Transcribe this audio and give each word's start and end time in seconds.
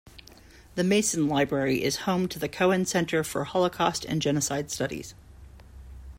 The 0.73 0.83
Mason 0.83 1.27
Library 1.27 1.83
is 1.83 1.97
home 2.07 2.27
to 2.29 2.39
the 2.39 2.49
Cohen 2.49 2.87
Center 2.87 3.23
for 3.23 3.43
Holocaust 3.43 4.03
and 4.03 4.19
Genocide 4.19 4.71
Studies. 4.71 5.13